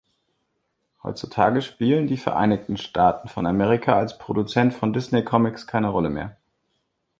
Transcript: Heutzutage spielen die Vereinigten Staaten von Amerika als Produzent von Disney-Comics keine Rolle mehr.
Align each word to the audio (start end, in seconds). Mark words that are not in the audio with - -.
Heutzutage 1.03 1.61
spielen 1.61 2.07
die 2.07 2.17
Vereinigten 2.17 2.75
Staaten 2.75 3.27
von 3.27 3.45
Amerika 3.45 3.99
als 3.99 4.17
Produzent 4.17 4.73
von 4.73 4.93
Disney-Comics 4.93 5.67
keine 5.67 5.89
Rolle 5.89 6.09
mehr. 6.09 6.37